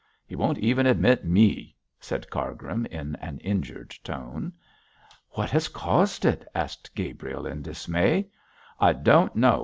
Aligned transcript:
He 0.25 0.35
won't 0.35 0.57
even 0.57 0.87
admit 0.87 1.25
me,' 1.25 1.75
said 1.99 2.27
Cargrim, 2.31 2.87
in 2.87 3.15
an 3.17 3.37
injured 3.41 3.93
tone. 4.03 4.51
'What 5.33 5.51
has 5.51 5.67
caused 5.67 6.25
it?' 6.25 6.43
asked 6.55 6.95
Gabriel, 6.95 7.45
in 7.45 7.61
dismay. 7.61 8.27
'I 8.79 8.93
don't 8.93 9.35
know!' 9.35 9.59